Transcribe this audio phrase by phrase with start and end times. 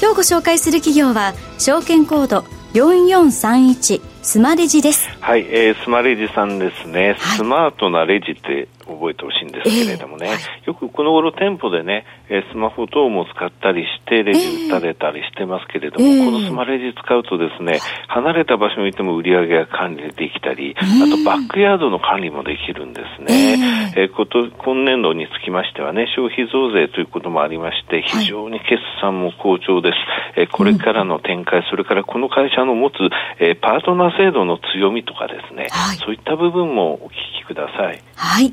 [0.00, 5.08] 今日ご紹介する企業は証券コード4431スマレジです。
[5.20, 23.92] はい、えー、スマレジさんですね、はい、スマートなレジって覚えてほしいんですけれどもね、えーはい、よくこの頃店舗でね、えスマホ等も使ったりしてレジ打たれたりしてますけれども、えー、このスマレジ使うとですね、離れた場所にいても売り上げが管理できたり、あとバックヤードの管理もできるんですね。
[23.96, 30.40] えー、こと今年度につきましてはね、消費増税ということもありまして、非常に決算も好調です。
[30.40, 32.94] えー、これからの展開、それからこの会社の持つ、
[33.40, 38.02] えー、パートナー制度の強みとかですね、はい、そういった部分もお聞きください。
[38.16, 38.52] はい。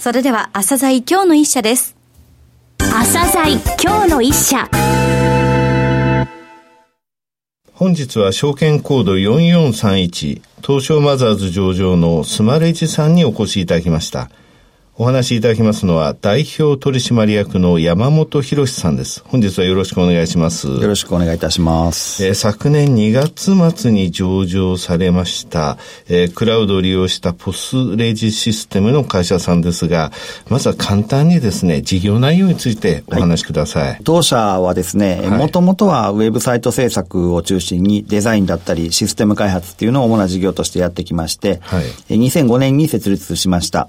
[0.00, 1.94] それでは、朝鮮今日の一社です。
[2.78, 4.66] 朝鮮今日の一社。
[7.74, 14.30] 本日は証券コード4431東証マザーズ上場のスマレジさんにお越しいただきました。
[15.00, 19.24] お話しいただきますのは、代表取締役の山本博さんです。
[19.24, 20.66] 本日はよろしくお願いします。
[20.66, 22.22] よろしくお願いいたします。
[22.22, 25.78] えー、昨年2月末に上場されました、
[26.10, 30.12] えー、クラウドを利用したポスレジシステムの会社さんですが、
[30.50, 33.88] まずは簡単にですね、事業内容についてお話しください。
[33.88, 41.84] はい、当社はですね、もともとはウェブサイト制作を中心にデザインだったりシステム開発っていうのを主な事業としてやってきまして、はい、
[42.18, 43.88] 2005年に設立しました。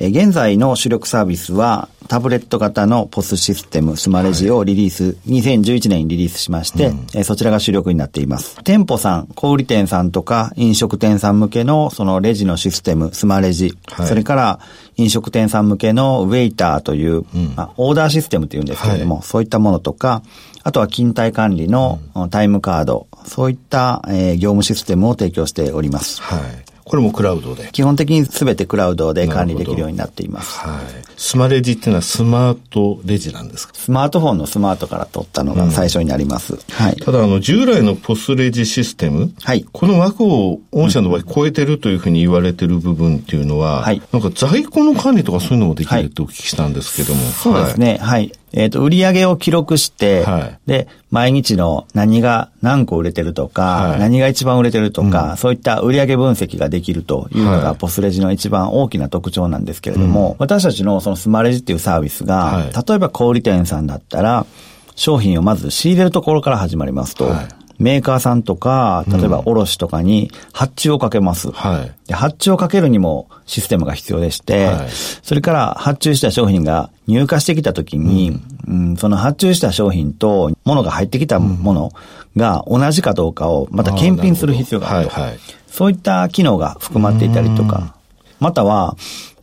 [0.00, 8.58] うん、現在在の主力サービスは、タブレット型のポスシステム、スマレジをリリース、はい、2011年にリリースしまして、うん、そちらが主力になっています。
[8.64, 14.60] 店舗さん、小売店さんとか飲食店さん向けのそのレジのシステム、スマレジ、はい、それから
[14.96, 20.22] 飲食店さん向けのウェイターという、うん、まあ、オーダーシステムっていうんですけれども、はい、そういったものとか、
[20.62, 22.00] あとは勤怠管理の
[22.30, 26.22] タイムカード、そういった、えー、業務システムを提供しております。
[26.22, 30.58] はいこれもクラウドで基本的に全てクラウドで管理できるようになっています。
[30.58, 30.80] はい。
[31.16, 33.74] スマレジっていうのはスマートレジなんですか？
[33.74, 36.54] スマートフォンのスマートから取ったのが最初になります。
[36.54, 36.96] うん、はい。
[36.96, 39.32] ただ、あの、従来のポスレジシステム。
[39.42, 39.66] はい。
[39.70, 44.02] この枠を御社の場合超えてるというふうに言われてる部分っていうのは、はい。
[44.12, 47.22] なんか在庫の管理とかそういうのもできるってお聞きしたんですけども。
[47.22, 47.98] はい、そうですね。
[48.00, 48.32] はい。
[48.52, 64.46] えっ、ー、と、売上を記録して、はい、で、毎日の何が何個売れてるとか、はい、何が一番売れてるとか、うん、そういった売上分析ができるというのが、ポスレジの一番大きな特徴なんですけれども、うん、私たちのそのスマレジっていうサービスが、はい、例えば小売店さんだったら、
[64.94, 67.30] 商品をまず仕入れるところから始まりますと、
[67.78, 71.50] メーカーさんとか、例えば卸とかに発注をかけます。
[71.52, 81.92] はい、で発注をかけるにもシステムが必要でして、はい、それから発注した商品が入荷してきたときに、うん、うん、その発注した商品と物が入ってきたもの
[82.36, 85.14] が同じかどうかをまた検品する必要があると。
[85.14, 85.38] はいはい、
[85.68, 87.94] そういった機能が含まっていたりとか、
[88.40, 88.96] または、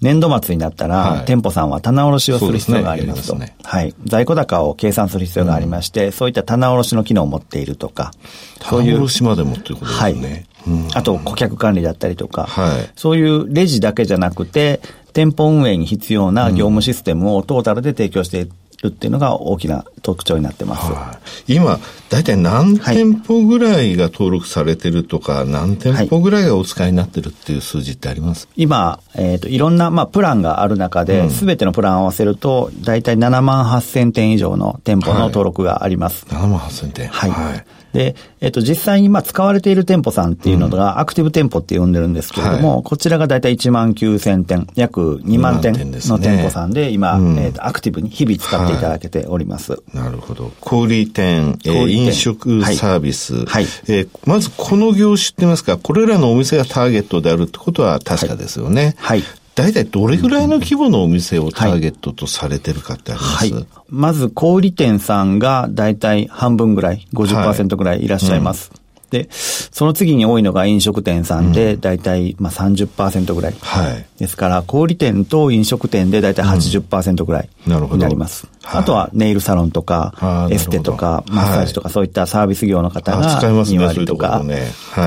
[0.06, 3.34] 年度末になったら、はい、店舗さんは棚卸しをする必要がありますと。
[3.34, 3.96] すね、はい。
[4.06, 8.12] 在庫高を計算する必要がありまして、うん、そういった棚卸しの機能を持っているとか、
[8.62, 8.94] そういう。
[8.94, 10.46] 棚卸しまでもということですね。
[10.64, 10.88] はい。
[10.94, 14.80] あと、顧客管理だったりとか、はい、そういうレジだけじゃなくて、
[15.14, 18.48] 店舗運営に必要な業務システムをトータルで提供して
[18.78, 20.92] るっていうのが大きな特徴になってます。
[20.92, 28.48] はい、今、大体何店舗ぐらいが登録されてるとか、はい、何店舗ぐらいがお使いになってるっていう数字ってあります？
[28.56, 36.26] 今、えっ、ー、と、いろんな、まあ、プランがある中で、す、べ、てのプランを合わせると、大体7万8000店以上の店舗の登録があります。
[36.28, 37.08] はい、7万8000店。
[37.08, 37.32] はい。
[37.32, 45.74] はいで、えっと、実際にまあ使われている店舗さんっていうのが、アクティブ店舗って呼んでるんですけれども、こちらがだいたい1万9000店、約2万店
[46.10, 49.82] の店舗さんで今、えっと、アクティブに日々使っていただけております。
[49.94, 50.52] なるほど。
[50.60, 53.46] 小売店、えー、飲食サービス。
[53.46, 53.64] はい。
[53.88, 58.96] えー、まずこの業種って言いますか、これらのお店がターゲットであるってことは確かですよね。
[58.98, 59.24] はい。
[59.56, 68.70] 大体どれぐらいの規模のお店をターゲットとされてるかってあります、はい、まず小売店さんが大体半分ぐらい、50%ぐらいいらっしゃいます。
[68.72, 68.85] はい
[69.16, 73.56] で、その次に多いのが飲食店さんで、だいたいまあ30%ぐらい。
[73.62, 74.06] はい。
[74.20, 78.48] ですから、小売店と飲食店でだいたい80%ぐらいになります。
[78.66, 84.44] あとはネイルサロンとか、エステとか、マッサージとか、そういったサービス業の方が2割とか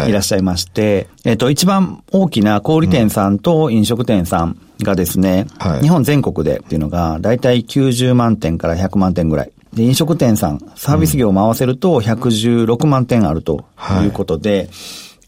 [0.07, 5.47] いらっしゃいまして、えっと、一番大きな小売店さんと飲食店さんがですね、
[5.83, 9.51] 日本全国でっていうのが、だいたい90万店から100万店ぐらい。
[9.79, 13.65] で、飲食店さん、サービス業も合わせると116万点あると
[14.03, 14.09] い。
[14.09, 14.69] うことで、はい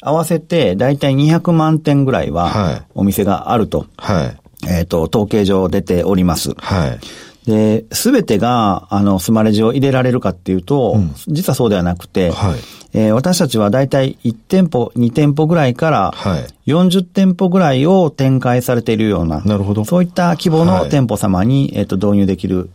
[0.02, 6.54] 合わせて大体200万点ぐらいはお店があると、はい、えっ、ー、と、統計上出ております。
[6.56, 6.98] はい。
[7.46, 12.58] で、すべてが、あの、スマレジを入れられるかっていうと、うん、実はそうではなくて、はい、
[12.92, 16.12] えー、私たちは大体1店舗、2店舗ぐらいから、
[16.66, 19.84] 40店舗ぐらいを展開されているような、なるほど。
[19.84, 22.70] そういった規模の店舗様に、えっ、ー、と、導入できるうん、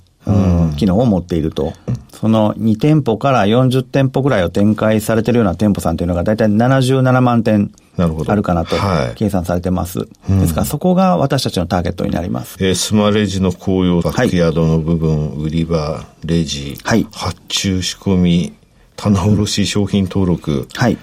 [0.78, 1.74] 機能を持っていると。
[2.12, 8.76] その2店舗から40店舗ぐらいを展開されているような店舗さんというのが大体77万店あるかなと
[9.16, 10.00] 計算されてます。
[10.00, 12.58] はい、ですからそこが私たちのターゲットになります。
[12.62, 18.54] えー、スマレジの紅葉バックヤードの部分、はい、売り場、レジ、はい、発注仕込み、
[18.96, 20.98] 棚卸商品登録、はい、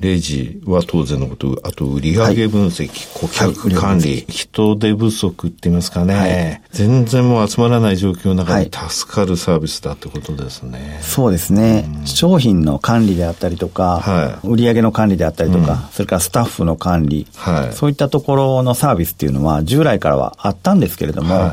[0.00, 10.98] レジは当然のこと、あと売上分析、はい、顧客管理、はい、人手不足って言いますかね、はい、全然もう集まらない状況の中で助かるサービスだってことですね。
[11.02, 17.26] そうですね、うん、商品の管理であったりとか、売上の管理であったりとか、うん、それからスタッフの管理、
[17.72, 21.52] そういったところのサービスっていうのは従来からはあったんですけれども、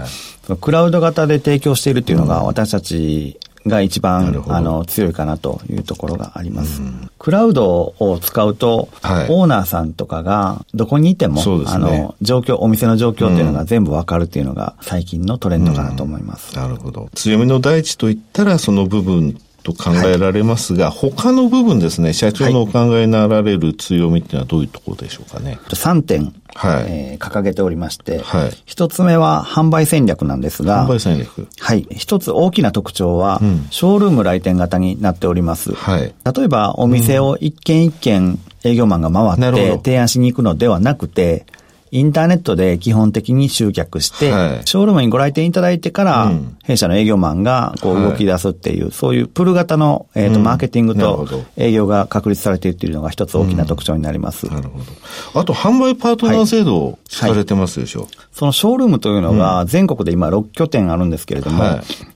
[0.62, 6.82] クラウド型で提供しているっていうのが私たちが一番あの強いかなというところがあります。
[7.20, 16.56] クラウドを使うと、はい、オーナーさんとかがどこにいても、ね、あの状況、お店の状況っていうのが全部わかるっていうのが最近のトレンドかなと思います。
[16.56, 17.10] うん、なるほど。
[17.14, 25.60] 強みの第一といったらその部分と考えられますが、はい、他の部分ですね、社長のお考えになられる強みっていうのはどういうところでしょうかね。
[25.68, 26.86] 3点、はい。
[26.88, 31.48] えー、掲げておりまして、はい、1つ目は販売戦略なんですが、販売戦略。
[31.60, 31.84] はい。
[31.84, 35.74] 1つ大きな特徴は、うん、ショールーム来店型になっております。
[35.74, 41.46] はい、例えば、お店を一軒一軒営業マンが回って提案しに行くのではなくて、
[41.92, 54.48] インターネットで基本的に集客して、はい、ショールームにご来店いただいてから、うん、弊社の営業マンがこう動き出すっていう、はい、そういうプル型の、えーと、マーケティングと営業が確立されているというのが一つ大きな特徴になります。
[54.48, 55.40] うん、なるほど。
[55.40, 61.64] あと、販売パートナー制度をされてますでしょ、はい、そのショールームというのが全国で今6拠点あるんですけれども、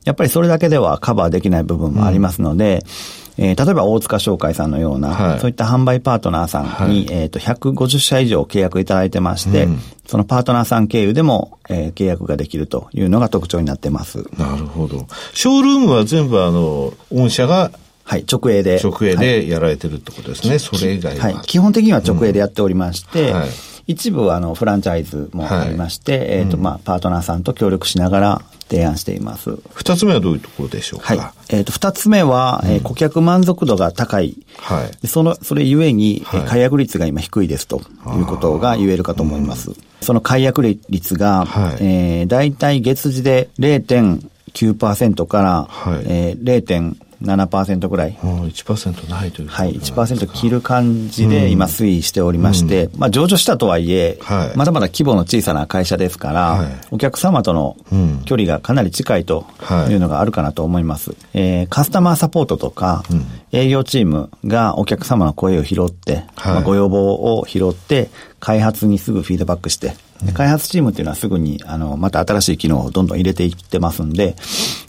[0.03, 14.25] やっぱりそれだけではカバーできない部分もありますので、うんえー、例えば大塚商会さんのような、はい、そういった販売パートナーさんに、はい、えっ、ー、と、150社以上契約いただいてまして、うん、そのパートナーさん経由でも、えー、契約ができるというのが特徴になってます。
[14.37, 15.07] なるほど。
[15.33, 17.71] ショールームは全部あの、御社が
[18.03, 18.81] はい、直営で。
[18.83, 21.23] 直営でやられてるってことですね、はい、それ以外は。
[21.23, 23.49] はい、基本的には直営でやっておりまして、うんはい、
[23.91, 29.57] 一部あのフランチャイズもありまして、はい、えっ、ー、と、まあ、パートナーさんと協力しながら提案しています。
[29.73, 31.15] 二つ目はどういうところでしょうか？
[31.15, 31.55] はい。
[31.55, 34.37] えっ、ー、と、二つ目は、うん、えー、顧客満足度が高い。
[34.57, 35.07] はい。
[35.07, 37.81] その、それゆえに、はい、解約率が今低いですと
[38.17, 39.71] いうことが言えるかと思います。
[39.99, 46.95] その解約率が、はい、えー、大体月次で0.9%から、はい、えー、0.
[47.21, 48.17] 7%ぐらい。
[48.21, 57.77] 1%ないというはい、1%切る感じで今推移しておりまして、うん、まあ上場したとはいえ、はい、まだまだ規模の小さな会社ですから、はい、お客様との
[58.25, 59.45] 距離がかなり近いと
[59.89, 61.15] いうのがあるかなと思います。
[61.33, 68.09] えー、カスタマーサポートとか、うん、営業チームがお客様の声を拾って、はい、まあ、ご要望を拾って、
[68.39, 69.93] 開発にすぐフィードバックして、
[70.33, 74.35] 開発チームっていうのはすぐに、あの、また新しい機能をどんどん入れていってますんで、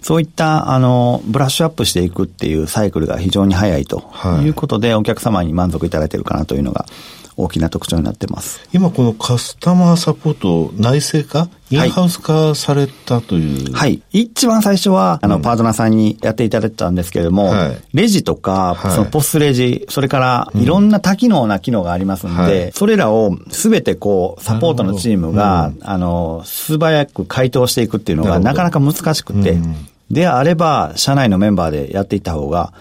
[0.03, 4.05] そういった、あの、ブラッシュアップしていくっていうサイクルが非常に早いと
[4.45, 4.49] い。
[4.49, 6.87] うことで、はい、お客様に満足いただいているかなというのが、
[7.37, 8.69] 大きな特徴になってます。
[8.73, 11.49] 今このカスタマーサポート内製化？
[11.71, 13.73] インハウス化されたという？
[13.73, 14.03] はい。
[14.11, 32.75] 一番最初は、あの、パートナーさんにやっていただいてたんですけれども、はい、レジとか、はい、そのポスレジ、それからいろんな多機能な機能がありますんで、はい、それらをすべてこう、サポートのチームが、うん、あの、素早く回答していくっていうのがなかなか難しくて、うんであれば、社内のメンバーでやっていった方が、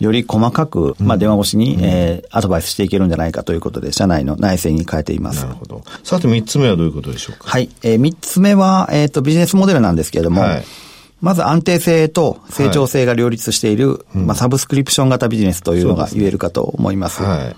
[0.00, 5.44] より細かく、まあ、電話越しに、えー、アドバイスしていけるんじゃないかということで、社内の内政に変えています。
[5.44, 5.84] なるほど。
[6.02, 7.48] さて、三つ目はどういうことでしょうか？
[7.48, 7.70] はい。
[7.84, 10.64] えー、三つ目は、えっ、ー、と、ビジネスモデルなんですけれども、はい、
[11.20, 17.22] まず安定性と成長性が両立している、はい、まあ、サブスクリプション型ビジネスというのが言えるかと思います。
[17.22, 17.56] はい。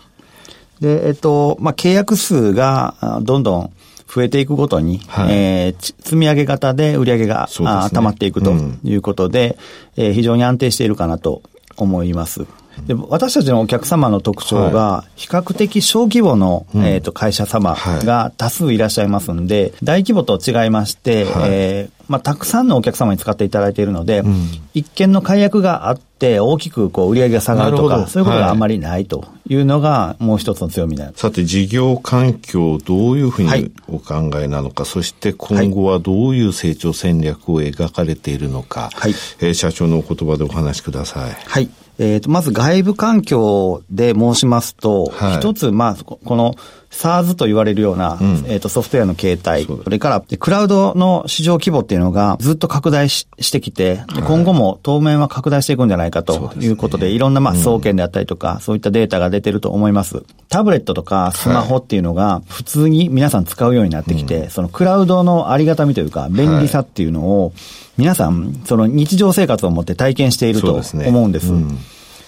[0.82, 3.72] で、えっ、と、まあ、契約数がどんどん
[4.08, 8.52] 増えていくごとに、はい、えー、積み上げ型で売り上げが、ね、溜まっていくと
[8.84, 9.56] いうことで、
[9.96, 11.42] うん、えー、非常に安定しているかなと
[11.76, 12.46] 思います。
[12.86, 31.12] で私たちのお客様の特徴が、比較的小規模の、はい、えーと、会社様が多数いらっしゃいますんで、大規模と違いまして、はい、えー、まあ、たくさんのお客様に使っていただいているので、うん、一件の解約があって、大きくこう売り上げが下がるとか、そういうことがあんまりないというのがもう一つの強みな。
[31.14, 39.12] さて、事業環境どういうふうにお考えなのか、はい、そして今後はどういう成長戦略を描かれているのか、はい。
[39.40, 41.36] えー、社長のお言葉でお話しください。
[41.46, 41.68] はい。
[41.98, 46.54] えっ、ー、と、まず外部環境で申しますと、はい、一つ、まあ、この
[46.90, 60.22] SARS と言われるような、うん、えっ、ー、と、ソフトウェアの形態、それから、クラウドの市場規模っていうのがずっと拡大ししてきて、はい、今後も当面は拡大していくんじゃないかということで、でね、いろんな、まあ、総研であったりとか、うん、そういったデータが出てると思います。
[60.48, 67.52] タブレットとかスマホっていうのが普通に皆さん使うようになってきて、はい、そのクラウドのありがたみというか、便利さっていうのを、
[67.96, 71.46] 皆さん、その日常生活をもって体験していると思うんです。
[71.46, 71.78] そうねうん。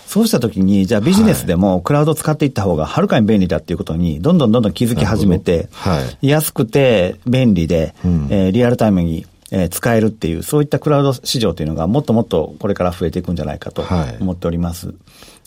[0.06, 13.84] そうしたときに、じゃあビジネスでもクラウドを使っていった方がはるかに便利だっていうことに、どんどんどんどん気づき始めて、はい、安くて便利で、うん、えー、リアルタイムにえ使えるっていう、そういったクラウド市場というのがもっともっとこれから増えていくんじゃないかと
[14.20, 14.88] 思っております。
[14.88, 14.96] はい、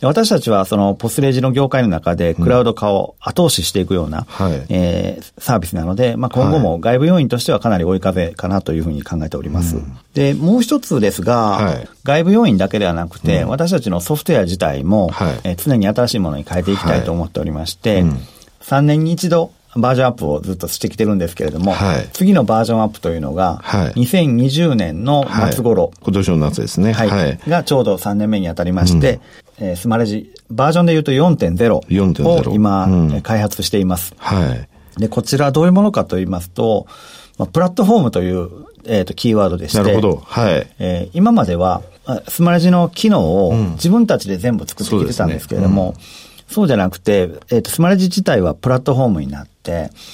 [0.03, 9.75] 私たちはそのポスレジの業界の中でクラウド化を後押ししていくような、うん、えー、サービスなので、まあ、今後も外部要因としてはかなり追い風かなというふうに考えております。
[9.75, 18.05] うん、で、もう一つですが、はい、外部要因だけではなくて、うん、私たちのソフトウェア自体も、はい、えー、常に新しいものに変えていきたいと思っておりまして、
[18.61, 26.93] 3年に一度バージョンアップをずっとしてきてるんですけれども、はい、次のバージョンアップというのが、はい、2020年の夏頃、はい、今年の夏ですね。
[26.93, 27.39] はい。
[27.47, 29.19] がちょうど3年目に当たりまして、
[29.59, 34.15] うん、えー、スマレジ、バージョンで言うと4.0を今、うん、開発しています。
[34.17, 34.55] は
[34.97, 34.99] い。
[34.99, 36.87] で、こちらどういうものかと言いますと、
[37.37, 38.49] まあ、プラットフォームという、
[38.85, 40.23] えっ、ー、と、キーワードでして、なるほど。
[40.25, 40.67] はい。
[40.79, 41.83] えー、今までは、
[42.27, 49.58] スマレジの機能を自分たちで全部作ってきてたんですけれども、うんそうじゃなくて、えっ、ー、と、スマレジ自体はプラットフォームになって、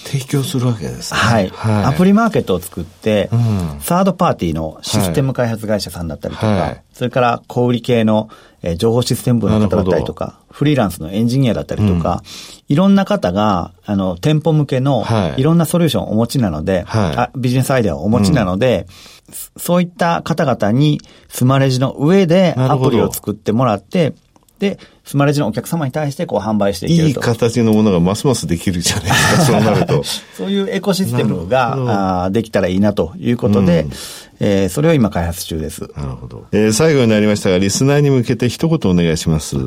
[0.06, 1.20] 提供するわけですね。
[1.20, 1.50] はい。
[1.50, 8.30] はい、アプリマーケットを作って、うん、サードパーティーのシステム開発会社さんだったりとか、はい、それから小売系の、
[8.62, 15.06] えー、情報システム部の方だったりとか、フリーランスのエンジニアだったりとか、うん、いろんな方が、あの、店舗向けの、
[15.38, 15.44] い。
[15.44, 18.88] ろんなソリューションをお持ちなので、はい、あビジネスアイデアをお持ちなので、
[19.28, 24.14] うん、そういった方々にスマレジの上でアプリを作ってもらって、
[24.60, 27.08] で、スマレジのお客様に対してこう販売していけると。
[27.08, 30.04] いい形のものがますますできるじゃないですか、 そうなると。
[30.38, 33.92] そういうエコシステムがあできたらいいなということで、うん、
[34.40, 35.82] えー、それを今開発中です。
[35.98, 36.46] なるほど。
[36.54, 39.58] えー、最後になりましたが、リスナーに向けて一言お願いします。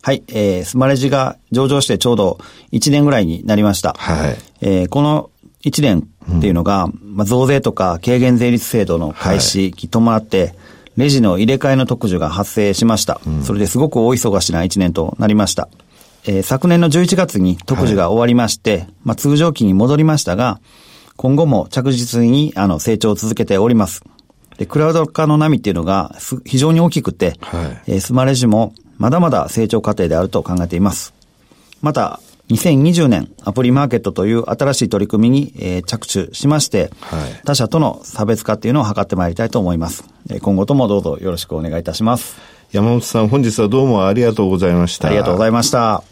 [0.00, 2.38] はい、えー、スマレジが上場してちょうど
[2.72, 3.94] 1年ぐらいになりました。
[3.98, 4.36] はい。
[4.62, 5.30] えー、この
[5.64, 10.54] 1年っていうのが、うん、まあ、増税とか軽減税率制度の開始に伴って、はい
[10.98, 13.20] レジの入れ替えの特需が発生しました。
[13.24, 15.68] うん、それですごく大忙しな1年となりました。
[16.26, 20.60] えー、昨年の11月に特需が終わりまして、はい、まあ、通常期に戻りましたが、
[21.16, 24.02] 今後も着実にあの成長を続けております。
[24.58, 31.14] で、クラウド化の波っていうのが非常に大きくて、はい、えー、スマレジもまだまだ成長過程であると考えています。
[31.80, 32.18] また、
[32.50, 40.04] 2020年アプリマーケットという新しい取り組みに、えー、着手しまして、はい、他社との差別化っていうのを図ってまいりたいと思います。
[40.40, 42.36] 今後ともどうぞよろしくお願いいたします。
[42.72, 45.08] 山本さん、本日はどうもありがとうございました。
[45.08, 46.02] ありがとうございました。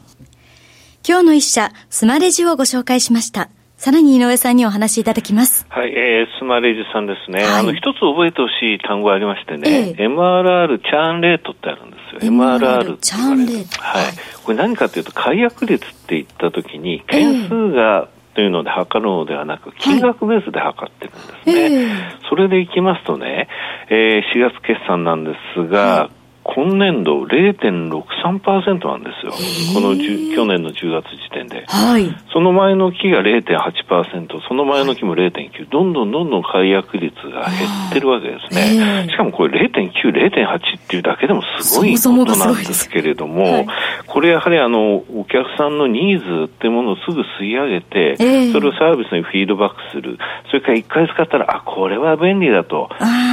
[1.07, 3.51] 今日の一社、スマレジをご紹介しました。
[3.77, 5.67] さらに井上さんにお話しいただきます。
[5.69, 7.43] はい、えー、スマレジさんですね。
[7.45, 12.33] はい、あの、一つ覚えてほしい単語がありましてね、えー、MRR チャーンレートってあるんですよ。
[12.33, 13.83] MRR チャーンレート。
[13.83, 14.13] はい。
[14.43, 21.63] これ何かというと、解約率って言ったときに、件数が、というので測るのではなく、金額ベースで測ってるんですね。
[21.63, 23.49] はいえー、それでいきますとね、
[23.91, 26.16] えー、4月決算なんですが、はい
[26.55, 29.33] 今年度0.63%なんですよ。
[29.75, 31.65] この去年の10月時点で。
[31.67, 32.09] はい。
[32.33, 39.09] その前の期が0.8%、その前の期も0.9、どんどんどんどん解約率が減ってるわけですね。
[39.11, 43.67] しかもこれ0.9、0.8っていうだけでもすごいことなんですけれども、はい、
[44.07, 48.17] これやはりあの、お客さんのニーズってものをすぐ吸い上げて、
[48.53, 50.19] それをサービスにフィードバックする。
[50.47, 52.89] それから一回使ったら、あ、これは便利だと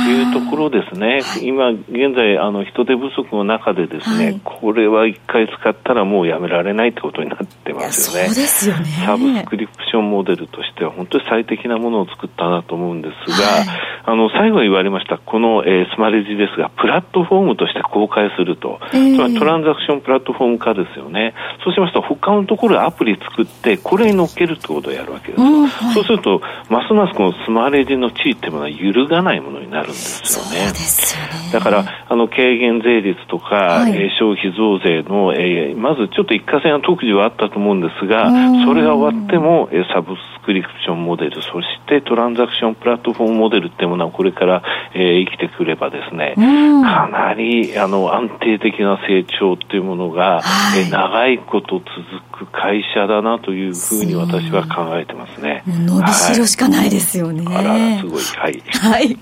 [0.08, 1.22] いうところですね。
[1.42, 8.30] 今、現在、あの、人手不足の中でですね、はい、これは一回使ったらもうやめられないってことになってますよね。
[8.30, 8.86] そうですよね。
[9.06, 13.68] サブスクリプションモデルとしては本当に最適なものを作ったなと思うんですが、はい、
[14.06, 21.34] あの、最後に言われました、この、えー、スマレジですが、プラットフォームとして公開すると、えー、つまりトランザクションプラットフォーム化ですよね。
[21.64, 25.62] そうしますと、他のところでアプリ作って、これに乗っけるってことをやるわけですよ。
[25.62, 30.58] はい、そうすると、ますますこのスマレジの地位っていうものは揺るがないものになるんですよね。
[30.66, 31.52] そうですよね。
[31.52, 38.30] だから、あの、軽減税税率とか、はい、えー、消費増税の、えー、まずちょっと一過性の特需はあったと思うんですが、
[38.66, 55.64] それが終わっても、えー、サブスクリプションモデル、そしてトランザクションプラットフォームモデルっていうものはこれから、えー、生きてくればですね、かなりあの安定的な成長っていうものが、はい、えー、長いこと続く会社だなというふうに私は考えてますね。
[55.66, 57.46] 伸びしろしかないですよね。
[57.46, 58.22] はい、あら、すごい。
[58.22, 58.64] はい。
[58.82, 59.18] はい。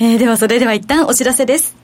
[0.00, 1.83] えー、ではそれでは一旦お知らせです。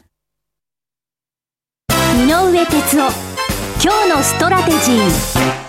[2.21, 3.11] 井上哲夫。
[3.81, 5.60] 今日のストラテジー。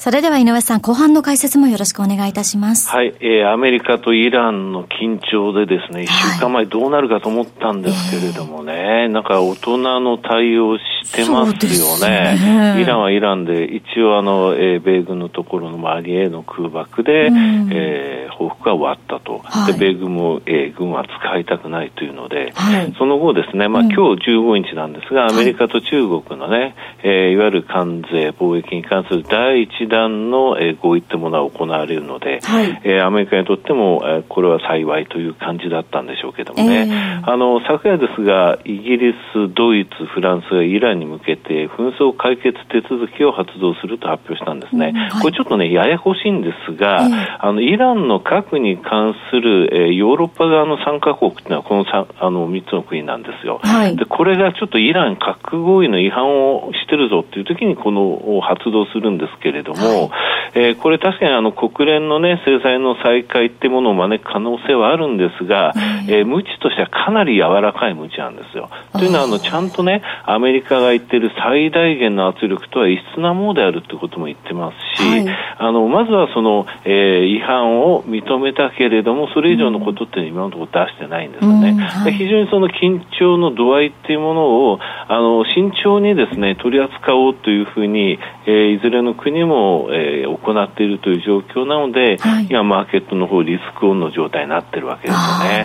[0.00, 2.88] それでは井上さん、後半の解説もよろしくお願いいたします。
[2.88, 12.38] はい、えー、アメリカとイランの緊張でですね、一週間前どうなるかと思ったんですけれどもね、はいなんか大人の対応してますよね。
[12.38, 12.82] ね。
[12.82, 19.40] イランはイランで、一応あの、えー、米軍のところの周りへの空爆で、うん、えー、報復が終わったと。
[19.44, 60.10] はい、で、米軍も、えー、軍は使いたくないというので、はい、その後ですね、まあ、今日15日なんですが、アメリカと中国のね、えー、いわゆる関税、貿易に関する第一弾の、えー、合意ってものは行われるので、はい、えー、アメリカにとっても、えー、これは幸いという感じだったんでしょうけどもね、えー、あの昨夜ですが、イギリス、ドイツ、フランスがイランに向けて紛争解決手続きを発動すると発表したんですね、うんはい、これちょっとね、ややこしいんですが、えー、あのイランの核に関する、えー、ヨーロッパ側の参加国っていうのはこのあの3つの国なんですよ、はい、でこれがちょっとイラン核合意の違反をしてるぞっていう時にこの発動するんですけれども、はい。
[60.52, 65.72] えー、これ確かにあの国連の、ね、制裁の再開っていうものを招く可能性はあるんですが、
[66.08, 68.70] えー、無知としてはかなり柔らかい無知なんですよ。
[68.92, 81.72] というのはあのちゃんとねアメリカが言ってる最大限の圧力とは異質なものであるということも言ってますし、はい、あのまずはその、えー、違反を認めたけれどもそれ以上のことって今のところ出してないんですよね。
[81.72, 95.64] はい、非常にその緊張の度合いっていうものをあの慎重にですね取り扱おうというふうに、えー、いずれの国も、えー、行っているという状況なので、はい、今、マーケットの方リスクオンの状態になってるわけですよね。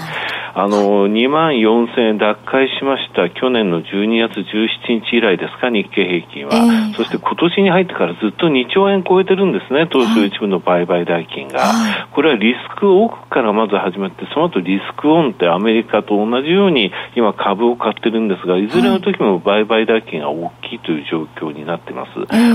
[0.58, 3.30] あの2万4000円奪回しました。
[3.30, 11.60] 去年の12月17日以来ですか、日経平均は、えー、そして今年に入ってからずっと2兆円超えてるんですね、東証一部の売買代金が。
[11.60, 22.12] はい、これはリスクオフからまず始まって、その後リスクオンってアメリカと同じように今、株を買ってるんですが、いずれの時も売買代金が大きいという状況になってます。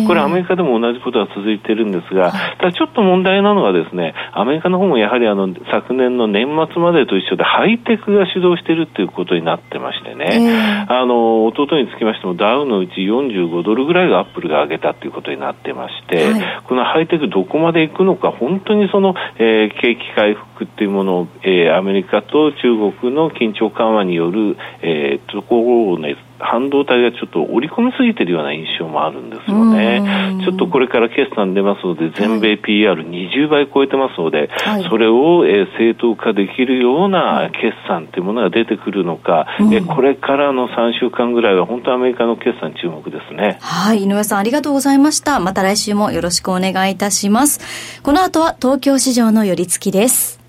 [0.07, 22.63] これ、アメリカでも同じことが続いてるんですが、ただちょっと問題なのはですね、アメリカの方もやはりあの昨年の年末までと一緒でハイテクが主導しているということになってましてね、えー、あの弟につきましてもダウのうち45ドルぐらいがアップルが上げたということになってまして、はい、このハイテクどこまで行くのか本当にその、えー、景気回復っていうものを、えー、アメリカと中
[23.01, 30.41] 国の緊張緩和による、えー、ところをね半導体がちょっと織り込みすぎてるような印象もあるんですよね。
[30.43, 43.59] ちょっとこれから決算出ますので、全米 PR20 倍超えてますので、はい、それを、えー、正当化できるような決算っていうものが出てくるのか、うん、えこれからの3週間ぐらいは本当アメリカの決算注目ですね。
[43.61, 45.41] はい、井上さんありがとうございました。
[45.41, 48.01] また来週もよろしくお願いいたします。
[48.03, 50.41] この後は東京市場の寄り付きです。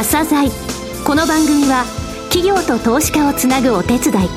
[0.00, 0.48] 朝鮮
[1.04, 1.84] この番組は
[2.30, 4.28] 企業と投資家をつなぐお手伝い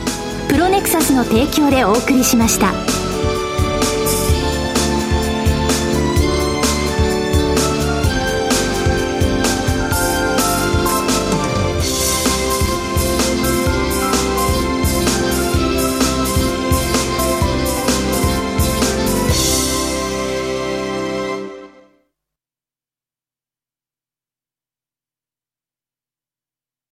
[0.49, 3.00] プロネクサスの提供でお送りしました。